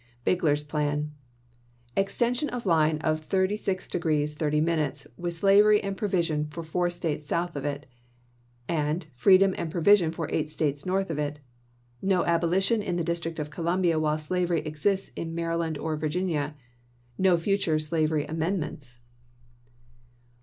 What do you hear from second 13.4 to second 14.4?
Columbia while